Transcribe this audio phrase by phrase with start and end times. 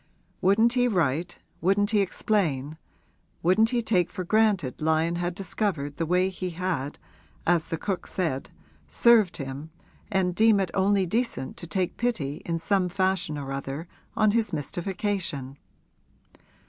[0.41, 2.79] Wouldn't he write, wouldn't he explain,
[3.43, 6.97] wouldn't he take for granted Lyon had discovered the way he had,
[7.45, 8.49] as the cook said,
[8.87, 9.69] served him
[10.11, 13.87] and deem it only decent to take pity in some fashion or other
[14.17, 15.59] on his mystification?